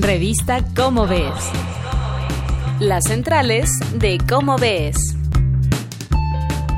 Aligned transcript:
Revista 0.00 0.64
Cómo 0.76 1.08
Ves. 1.08 1.50
Las 2.78 3.02
centrales 3.08 3.68
de 3.96 4.18
Cómo 4.28 4.56
Ves. 4.56 4.96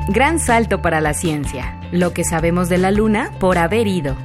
Gran 0.07 0.39
salto 0.39 0.81
para 0.81 1.01
la 1.01 1.13
ciencia. 1.13 1.79
Lo 1.91 2.13
que 2.13 2.23
sabemos 2.23 2.67
de 2.67 2.79
la 2.79 2.89
Luna 2.89 3.31
por 3.39 3.59
haber 3.59 3.85
ido. 3.85 4.17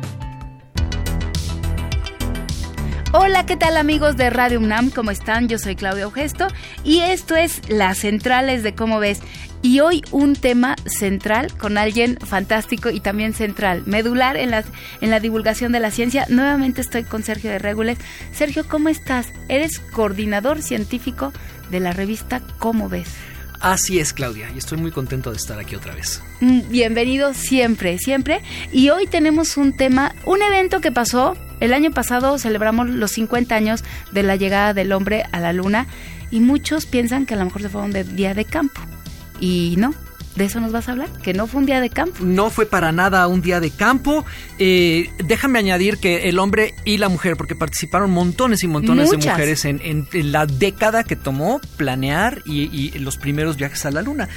Hola, 3.19 3.47
¿qué 3.47 3.57
tal 3.57 3.79
amigos 3.79 4.19
de 4.19 4.29
Radio 4.29 4.61
UNAM? 4.61 4.91
¿Cómo 4.91 5.11
están? 5.11 5.49
Yo 5.49 5.59
soy 5.59 5.75
Claudia 5.75 6.05
Augesto 6.05 6.49
y 6.85 6.99
esto 7.01 7.35
es 7.35 7.63
Las 7.71 7.97
Centrales 7.97 8.63
de 8.63 8.75
Cómo 8.75 8.99
Ves. 8.99 9.21
Y 9.63 9.81
hoy 9.81 10.03
un 10.11 10.37
tema 10.37 10.77
central 10.85 11.57
con 11.57 11.79
alguien 11.79 12.19
fantástico 12.19 12.91
y 12.91 13.01
también 13.01 13.33
central, 13.33 13.85
medular 13.87 14.37
en 14.37 14.51
la, 14.51 14.65
en 15.01 15.09
la 15.09 15.19
divulgación 15.19 15.73
de 15.73 15.81
la 15.81 15.91
ciencia. 15.91 16.27
Nuevamente 16.29 16.83
estoy 16.83 17.05
con 17.05 17.23
Sergio 17.23 17.51
de 17.51 17.59
Regules. 17.59 17.97
Sergio, 18.35 18.69
¿cómo 18.69 18.91
estás? 18.91 19.29
Eres 19.49 19.79
coordinador 19.79 20.61
científico 20.61 21.33
de 21.71 21.81
la 21.81 21.93
revista 21.93 22.43
Cómo 22.59 22.91
Ves. 22.91 23.09
Así 23.63 23.99
es, 23.99 24.13
Claudia, 24.13 24.51
y 24.55 24.59
estoy 24.59 24.77
muy 24.77 24.91
contento 24.91 25.31
de 25.31 25.39
estar 25.39 25.59
aquí 25.59 25.75
otra 25.75 25.95
vez. 25.95 26.23
Mm, 26.41 26.69
bienvenido 26.69 27.33
siempre, 27.33 27.97
siempre. 27.97 28.43
Y 28.73 28.91
hoy 28.91 29.07
tenemos 29.07 29.57
un 29.57 29.75
tema, 29.75 30.15
un 30.27 30.43
evento 30.43 30.83
que 30.83 30.93
pasó 30.93 31.35
el 31.61 31.73
año 31.73 31.91
pasado 31.91 32.39
celebramos 32.39 32.89
los 32.89 33.13
50 33.13 33.55
años 33.55 33.85
de 34.13 34.23
la 34.23 34.37
llegada 34.37 34.75
del 34.75 34.93
hombre 34.93 35.25
a 35.33 35.41
la 35.41 35.53
luna 35.53 35.87
y 36.31 36.41
muchos 36.41 36.87
piensan 36.87 37.27
que 37.27 37.35
a 37.35 37.37
lo 37.37 37.45
mejor 37.45 37.63
se 37.63 37.69
fueron 37.69 37.93
de 37.93 38.05
día 38.05 38.35
de 38.35 38.45
campo. 38.45 38.81
Y 39.41 39.75
no, 39.79 39.95
¿De 40.37 40.45
eso 40.45 40.61
nos 40.61 40.71
vas 40.71 40.87
a 40.89 40.93
hablar? 40.93 41.09
Que 41.23 41.33
no 41.33 41.47
fue 41.47 41.61
un 41.61 41.67
día 41.67 41.81
de 41.81 41.89
campo. 41.89 42.19
No 42.23 42.51
fue 42.51 42.67
para 42.67 42.93
nada 42.93 43.27
un 43.27 43.41
día 43.41 43.59
de 43.59 43.71
campo. 43.71 44.27
Eh, 44.59 45.11
déjame 45.25 45.59
añadir 45.59 45.97
que 45.97 46.29
el 46.29 46.39
hombre 46.39 46.75
y 46.85 46.99
la 46.99 47.09
mujer, 47.09 47.39
porque 47.39 47.55
participaron 47.55 48.11
montones 48.11 48.63
y 48.63 48.69
montones 48.69 49.11
de 49.11 49.17
mujeres 49.17 49.65
en, 49.65 50.07
la 50.13 50.45
década 50.45 51.05
que 51.05 51.17
tomó 51.17 51.61
planear 51.79 52.43
y, 52.45 52.99
los 52.99 53.17
primeros 53.17 53.57
viajes 53.57 53.87
a 53.87 53.91
la 53.91 54.03
luna. 54.03 54.29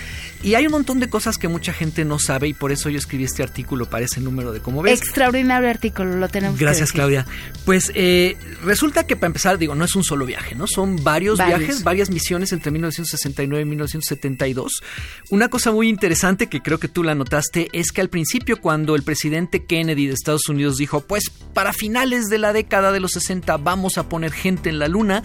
Y 0.41 0.55
hay 0.55 0.65
un 0.65 0.71
montón 0.71 1.01
de 1.01 1.09
cosas 1.09 1.37
que 1.37 1.49
mucha 1.49 1.73
gente 1.73 2.05
no 2.05 2.17
sabe 2.17 2.47
y 2.47 2.53
por 2.53 2.71
eso 2.71 2.89
yo 2.89 2.97
escribí 2.97 3.25
este 3.25 3.43
artículo 3.43 3.89
para 3.89 4.05
ese 4.05 4.21
número 4.21 4.53
de 4.53 4.61
cómo 4.61 4.81
ves. 4.81 5.01
Extraordinario 5.01 5.69
artículo, 5.69 6.15
lo 6.15 6.29
tenemos. 6.29 6.57
Gracias, 6.57 6.93
Claudia. 6.93 7.25
Pues 7.65 7.91
eh, 7.93 8.37
resulta 8.63 9.05
que 9.05 9.17
para 9.17 9.27
empezar, 9.27 9.57
digo, 9.57 9.75
no 9.75 9.83
es 9.83 9.95
un 9.95 10.05
solo 10.05 10.25
viaje, 10.25 10.55
¿no? 10.55 10.65
Son 10.65 11.03
varios, 11.03 11.39
varios 11.39 11.59
viajes, 11.59 11.83
varias 11.83 12.09
misiones 12.09 12.53
entre 12.53 12.71
1969 12.71 13.63
y 13.63 13.65
1972. 13.65 14.81
Una 15.29 15.49
cosa 15.49 15.73
muy 15.73 15.88
interesante 15.89 16.47
que 16.47 16.61
creo 16.61 16.79
que 16.79 16.87
tú 16.87 17.03
la 17.03 17.15
notaste 17.15 17.69
es 17.73 17.91
que 17.91 18.01
al 18.01 18.09
principio 18.09 18.61
cuando 18.61 18.95
el 18.95 19.03
presidente 19.03 19.65
Kennedy 19.65 20.07
de 20.07 20.13
Estados 20.13 20.47
Unidos 20.47 20.77
dijo, 20.77 21.01
pues 21.01 21.29
para 21.53 21.73
finales 21.73 22.27
de 22.29 22.37
la 22.37 22.53
década 22.53 22.91
de 22.91 22.99
los 22.99 23.11
60 23.11 23.57
vamos 23.57 23.97
a 23.97 24.07
poner 24.07 24.31
gente 24.31 24.69
en 24.69 24.79
la 24.79 24.87
luna, 24.87 25.23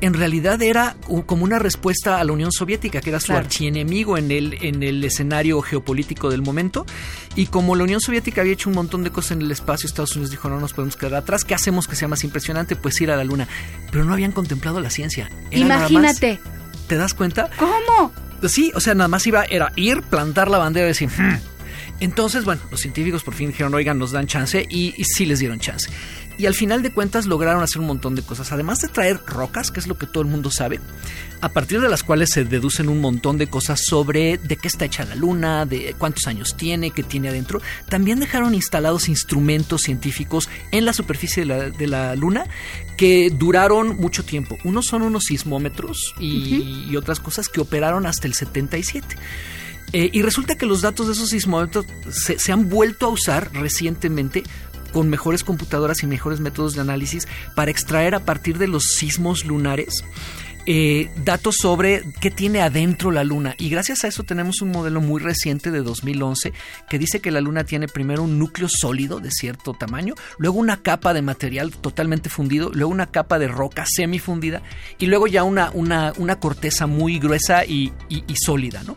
en 0.00 0.14
realidad 0.14 0.62
era 0.62 0.96
como 1.26 1.44
una 1.44 1.58
respuesta 1.58 2.18
a 2.18 2.24
la 2.24 2.32
Unión 2.32 2.52
Soviética, 2.52 3.00
que 3.00 3.10
era 3.10 3.20
su 3.20 3.32
archienemigo 3.32 4.18
en 4.18 4.30
el, 4.30 4.58
en 4.62 4.82
el 4.82 5.02
escenario 5.04 5.60
geopolítico 5.62 6.30
del 6.30 6.42
momento. 6.42 6.86
Y 7.34 7.46
como 7.46 7.76
la 7.76 7.84
Unión 7.84 8.00
Soviética 8.00 8.42
había 8.42 8.52
hecho 8.52 8.68
un 8.68 8.76
montón 8.76 9.04
de 9.04 9.10
cosas 9.10 9.32
en 9.32 9.42
el 9.42 9.50
espacio, 9.50 9.86
Estados 9.86 10.14
Unidos 10.16 10.30
dijo, 10.30 10.48
no 10.48 10.60
nos 10.60 10.72
podemos 10.72 10.96
quedar 10.96 11.14
atrás, 11.14 11.44
¿qué 11.44 11.54
hacemos 11.54 11.88
que 11.88 11.96
sea 11.96 12.08
más 12.08 12.24
impresionante? 12.24 12.76
Pues 12.76 13.00
ir 13.00 13.10
a 13.10 13.16
la 13.16 13.24
luna. 13.24 13.48
Pero 13.90 14.04
no 14.04 14.12
habían 14.12 14.32
contemplado 14.32 14.80
la 14.80 14.90
ciencia. 14.90 15.30
Imagínate. 15.50 16.40
¿Te 16.86 16.96
das 16.96 17.14
cuenta? 17.14 17.50
¿Cómo? 17.58 18.25
Sí, 18.48 18.72
o 18.74 18.80
sea, 18.80 18.94
nada 18.94 19.08
más 19.08 19.26
iba, 19.26 19.44
era 19.44 19.72
ir, 19.76 20.02
plantar 20.02 20.50
la 20.50 20.58
bandera 20.58 20.86
y 20.86 20.88
decir, 20.88 21.08
hmm". 21.08 21.38
entonces, 22.00 22.44
bueno, 22.44 22.62
los 22.70 22.80
científicos 22.80 23.22
por 23.22 23.34
fin 23.34 23.48
dijeron, 23.48 23.74
oigan, 23.74 23.98
nos 23.98 24.12
dan 24.12 24.26
chance 24.26 24.66
y, 24.68 24.94
y, 24.96 25.04
sí 25.04 25.26
les 25.26 25.38
dieron 25.38 25.58
chance. 25.58 25.90
Y 26.38 26.46
al 26.46 26.54
final 26.54 26.82
de 26.82 26.92
cuentas 26.92 27.26
lograron 27.26 27.62
hacer 27.62 27.80
un 27.80 27.86
montón 27.86 28.14
de 28.14 28.22
cosas. 28.22 28.52
Además 28.52 28.80
de 28.80 28.88
traer 28.88 29.20
rocas, 29.26 29.70
que 29.70 29.80
es 29.80 29.86
lo 29.86 29.96
que 29.96 30.06
todo 30.06 30.22
el 30.22 30.28
mundo 30.28 30.50
sabe, 30.50 30.80
a 31.40 31.48
partir 31.48 31.80
de 31.80 31.88
las 31.88 32.02
cuales 32.02 32.30
se 32.30 32.44
deducen 32.44 32.88
un 32.88 33.00
montón 33.00 33.38
de 33.38 33.48
cosas 33.48 33.80
sobre 33.84 34.38
de 34.38 34.56
qué 34.56 34.68
está 34.68 34.84
hecha 34.84 35.04
la 35.04 35.14
luna, 35.14 35.64
de 35.66 35.94
cuántos 35.98 36.26
años 36.26 36.56
tiene, 36.56 36.90
qué 36.90 37.02
tiene 37.02 37.28
adentro. 37.28 37.60
También 37.88 38.20
dejaron 38.20 38.54
instalados 38.54 39.08
instrumentos 39.08 39.82
científicos 39.82 40.48
en 40.72 40.84
la 40.84 40.92
superficie 40.92 41.44
de 41.44 41.46
la, 41.46 41.70
de 41.70 41.86
la 41.86 42.16
luna 42.16 42.46
que 42.96 43.30
duraron 43.30 43.96
mucho 43.96 44.24
tiempo. 44.24 44.56
Unos 44.64 44.86
son 44.86 45.02
unos 45.02 45.24
sismómetros 45.24 46.14
y, 46.18 46.94
otras 46.96 47.20
cosas 47.20 47.48
que 47.48 47.60
operaron 47.60 48.06
hasta 48.06 48.26
el 48.26 48.34
77. 48.34 49.16
Eh, 49.92 50.10
y 50.12 50.22
resulta 50.22 50.56
que 50.56 50.66
los 50.66 50.80
datos 50.80 51.06
de 51.06 51.12
esos 51.12 51.28
sismómetros 51.28 51.86
se, 52.10 52.38
se, 52.38 52.52
han 52.52 52.68
vuelto 52.68 53.06
a 53.06 53.10
usar 53.10 53.52
recientemente 53.52 54.42
con 54.96 55.10
mejores 55.10 55.44
computadoras 55.44 56.02
y 56.02 56.06
mejores 56.06 56.40
métodos 56.40 56.72
de 56.72 56.80
análisis 56.80 57.28
para 57.54 57.70
extraer 57.70 58.14
a 58.14 58.20
partir 58.20 58.56
de 58.56 58.66
los 58.66 58.94
sismos 58.96 59.44
lunares 59.44 60.02
eh, 60.68 61.08
datos 61.24 61.54
sobre 61.60 62.02
qué 62.20 62.32
tiene 62.32 62.60
adentro 62.60 63.12
la 63.12 63.22
Luna. 63.22 63.54
Y 63.56 63.68
gracias 63.68 64.02
a 64.02 64.08
eso 64.08 64.24
tenemos 64.24 64.62
un 64.62 64.72
modelo 64.72 65.00
muy 65.00 65.22
reciente 65.22 65.70
de 65.70 65.80
2011 65.80 66.52
que 66.88 66.98
dice 66.98 67.20
que 67.20 67.30
la 67.30 67.40
Luna 67.40 67.62
tiene 67.62 67.86
primero 67.86 68.24
un 68.24 68.40
núcleo 68.40 68.68
sólido 68.68 69.20
de 69.20 69.30
cierto 69.30 69.74
tamaño, 69.74 70.14
luego 70.38 70.58
una 70.58 70.82
capa 70.82 71.14
de 71.14 71.22
material 71.22 71.70
totalmente 71.70 72.30
fundido, 72.30 72.72
luego 72.72 72.90
una 72.90 73.06
capa 73.06 73.38
de 73.38 73.46
roca 73.46 73.84
semifundida 73.86 74.60
y 74.98 75.06
luego 75.06 75.28
ya 75.28 75.44
una, 75.44 75.70
una, 75.72 76.12
una 76.16 76.40
corteza 76.40 76.88
muy 76.88 77.20
gruesa 77.20 77.64
y, 77.64 77.92
y, 78.08 78.24
sólida. 78.34 78.82
¿no? 78.82 78.96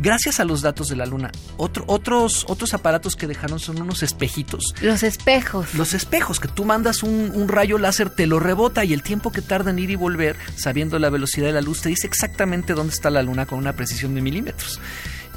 Gracias 0.00 0.40
a 0.40 0.44
los 0.44 0.62
datos 0.62 0.88
de 0.88 0.96
la 0.96 1.06
Luna, 1.06 1.30
otros, 1.56 2.44
otros 2.48 2.74
aparatos 2.74 3.16
que 3.16 3.26
dejaron 3.26 3.60
son 3.60 3.80
unos 3.80 4.02
espejitos. 4.02 4.74
Los 4.80 5.02
espejos. 5.02 5.74
Los 5.74 5.94
espejos, 5.94 6.40
que 6.40 6.48
tú 6.48 6.64
mandas 6.64 7.02
un, 7.02 7.48
rayo 7.48 7.78
láser, 7.78 8.10
te 8.10 8.26
lo 8.26 8.38
rebota 8.38 8.84
y 8.84 8.92
el 8.92 9.02
tiempo 9.02 9.32
que 9.32 9.42
tarda 9.42 9.70
en 9.70 9.78
ir 9.78 9.90
y 9.90 9.96
volver, 9.96 10.36
sabiendo 10.56 10.98
la 10.98 11.10
velocidad 11.10 11.46
de 11.46 11.52
la 11.52 11.60
luz, 11.60 11.82
te 11.82 11.88
dice 11.88 12.06
exactamente 12.06 12.74
dónde 12.74 12.92
está 12.92 13.10
la 13.10 13.22
Luna 13.22 13.46
con 13.46 13.58
una 13.58 13.74
precisión 13.74 14.14
de 14.14 14.22
milímetros 14.22 14.80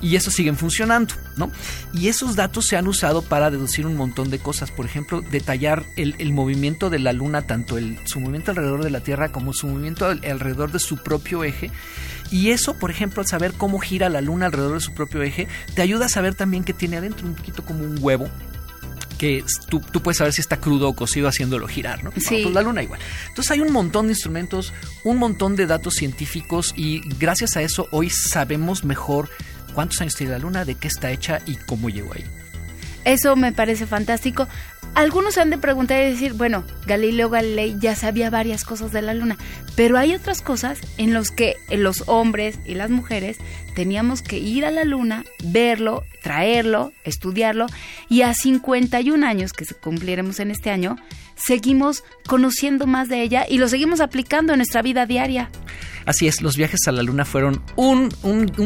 y 0.03 0.17
eso 0.17 0.29
siguen 0.29 0.57
funcionando, 0.57 1.15
¿no? 1.37 1.49
Y 1.93 2.09
esos 2.09 2.35
datos 2.35 2.67
se 2.67 2.75
han 2.75 2.87
usado 2.87 3.21
para 3.21 3.49
deducir 3.49 3.87
un 3.87 3.95
montón 3.95 4.29
de 4.29 4.37
cosas, 4.37 4.69
por 4.69 4.85
ejemplo, 4.85 5.21
detallar 5.21 5.85
el, 5.95 6.33
movimiento 6.33 6.89
de 6.89 6.99
la 6.99 7.13
Luna, 7.13 7.43
tanto 7.43 7.77
el, 7.77 7.97
su 8.05 8.19
movimiento 8.19 8.51
alrededor 8.51 8.83
de 8.83 8.89
la 8.89 8.99
Tierra 8.99 9.31
como 9.31 9.53
su 9.53 9.67
movimiento 9.67 10.05
alrededor 10.05 10.73
de 10.73 10.79
su 10.79 10.97
propio 10.97 11.45
eje. 11.45 11.71
Y 12.31 12.49
eso, 12.49 12.77
por 12.77 12.91
ejemplo, 12.91 13.21
al 13.21 13.27
saber 13.27 13.53
cómo 13.53 13.79
gira 13.79 14.09
la 14.09 14.19
Luna 14.19 14.47
alrededor 14.47 14.73
de 14.73 14.81
su 14.81 14.93
propio 14.93 15.23
eje, 15.23 15.47
te 15.73 15.81
ayuda 15.81 16.07
a 16.07 16.09
saber 16.09 16.35
también 16.35 16.65
que 16.65 16.73
tiene 16.73 16.97
adentro 16.97 17.25
un 17.25 17.35
poquito 17.35 17.63
como 17.63 17.85
un 17.85 17.97
huevo, 18.01 18.27
que 19.17 19.45
tú, 19.69 19.81
puedes 20.01 20.17
saber 20.17 20.33
si 20.33 20.41
está 20.41 20.57
crudo 20.57 20.89
o 20.89 20.95
cocido 20.95 21.29
haciéndolo 21.29 21.65
girar, 21.67 22.03
¿no? 22.03 22.11
Sí. 22.17 22.41
pues 22.43 22.53
la 22.53 22.61
luna 22.61 22.83
igual. 22.83 22.99
Entonces 23.29 23.51
hay 23.51 23.61
un 23.61 23.71
montón 23.71 24.07
de 24.07 24.13
instrumentos, 24.13 24.73
un 25.05 25.17
montón 25.17 25.55
de 25.55 25.65
datos 25.65 25.93
científicos 25.93 26.73
y 26.75 26.99
gracias 27.19 27.55
a 27.55 27.61
eso 27.61 27.87
hoy 27.91 28.09
sabemos 28.09 28.83
mejor 28.83 29.29
cuántos 29.73 29.99
años 30.01 30.15
tiene 30.15 30.33
la 30.33 30.39
luna, 30.39 30.65
de 30.65 30.75
qué 30.75 30.87
está 30.87 31.11
hecha 31.11 31.41
y 31.45 31.55
cómo 31.55 31.89
llegó 31.89 32.13
ahí. 32.13 32.25
Eso 33.05 33.35
me 33.35 33.51
parece 33.51 33.85
fantástico. 33.85 34.47
Algunos 34.95 35.39
han 35.39 35.49
de 35.49 35.57
preguntar 35.57 35.99
y 36.01 36.11
decir, 36.11 36.33
bueno, 36.33 36.63
Galileo 36.85 37.29
Galilei 37.29 37.75
ya 37.79 37.95
sabía 37.95 38.29
varias 38.29 38.63
cosas 38.63 38.91
de 38.91 39.01
la 39.01 39.15
luna, 39.15 39.37
pero 39.75 39.97
hay 39.97 40.13
otras 40.13 40.41
cosas 40.41 40.77
en 40.97 41.15
las 41.15 41.31
que 41.31 41.55
los 41.71 42.03
hombres 42.05 42.59
y 42.63 42.75
las 42.75 42.91
mujeres 42.91 43.37
teníamos 43.73 44.21
que 44.21 44.37
ir 44.37 44.65
a 44.65 44.71
la 44.71 44.83
luna, 44.83 45.25
verlo, 45.45 46.03
traerlo, 46.21 46.91
estudiarlo, 47.05 47.65
y 48.07 48.21
a 48.21 48.35
51 48.35 49.25
años 49.25 49.51
que 49.53 49.65
cumpliremos 49.65 50.39
en 50.39 50.51
este 50.51 50.69
año, 50.69 50.97
seguimos 51.35 52.03
conociendo 52.27 52.85
más 52.85 53.09
de 53.09 53.23
ella 53.23 53.45
y 53.49 53.57
lo 53.57 53.67
seguimos 53.69 53.99
aplicando 53.99 54.53
en 54.53 54.59
nuestra 54.59 54.83
vida 54.83 55.07
diaria. 55.07 55.49
Así 56.05 56.27
es, 56.27 56.41
los 56.43 56.55
viajes 56.55 56.81
a 56.87 56.91
la 56.91 57.01
luna 57.01 57.25
fueron 57.25 57.63
un, 57.77 58.09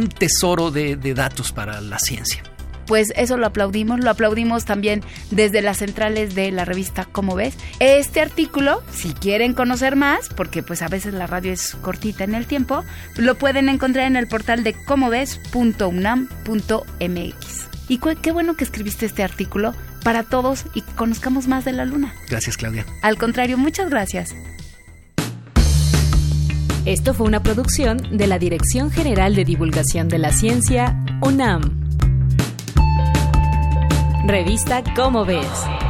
tesoro 0.10 0.72
de 0.72 0.98
datos 1.14 1.54
para 1.54 1.80
la 1.80 2.00
ciencia 2.00 2.44
pues 2.88 3.14
eso 3.16 3.38
lo 3.38 3.46
aplaudimos, 3.46 4.00
lo 4.00 4.10
aplaudimos 4.10 4.66
también 4.66 5.04
desde 5.32 5.62
las 5.62 5.78
centrales 5.78 6.36
de 6.36 6.52
la 6.52 6.66
revista 6.66 7.06
Como 7.06 7.36
ves. 7.36 7.56
Este 7.80 8.22
artículo, 8.22 8.82
si 8.92 9.14
quieren 9.14 9.54
conocer 9.54 9.96
más, 9.96 10.30
porque 10.30 10.64
pues 10.64 10.82
a 10.82 10.88
veces 10.88 11.14
la 11.14 11.28
radio 11.28 11.52
es 11.52 11.76
cortita 11.82 12.24
en 12.24 12.34
el 12.36 12.48
tiempo, 12.48 12.84
lo 13.16 13.36
pueden 13.36 13.70
encontrar 13.70 14.08
en 14.08 14.16
el 14.16 14.28
portal 14.28 14.64
de 14.64 14.74
comoves.unam.mx. 14.74 17.68
Y 17.90 18.00
qué 18.00 18.32
bueno 18.32 18.56
que 18.56 18.64
escribiste 18.64 19.06
este 19.06 19.22
artículo 19.24 19.76
para 20.04 20.24
todos 20.24 20.66
y 20.74 20.82
conozcamos 20.82 21.48
más 21.48 21.66
de 21.66 21.74
la 21.74 21.86
luna. 21.86 22.14
Gracias, 22.30 22.58
Claudia. 22.58 22.86
Al 23.02 23.18
contrario, 23.18 23.58
muchas 23.58 23.90
gracias. 23.90 24.36
Esto 26.86 27.14
fue 27.14 27.28
una 27.28 27.44
producción 27.44 28.18
de 28.18 28.28
la 28.28 28.40
Dirección 28.40 28.92
General 28.92 29.36
de 29.36 29.44
Divulgación 29.44 30.08
de 30.08 30.20
la 30.20 30.32
Ciencia, 30.32 30.98
UNAM. 31.22 31.87
Revista 34.28 34.84
Cómo 34.94 35.24
ves. 35.24 35.87